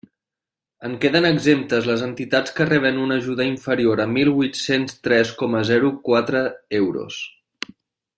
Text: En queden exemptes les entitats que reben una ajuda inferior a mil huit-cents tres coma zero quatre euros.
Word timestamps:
En 0.87 0.93
queden 1.01 1.27
exemptes 1.27 1.89
les 1.89 2.05
entitats 2.05 2.55
que 2.59 2.65
reben 2.69 2.97
una 3.03 3.17
ajuda 3.21 3.45
inferior 3.49 4.01
a 4.07 4.09
mil 4.15 4.31
huit-cents 4.39 4.97
tres 5.09 5.35
coma 5.43 5.63
zero 5.73 5.93
quatre 6.09 6.43
euros. 6.83 7.21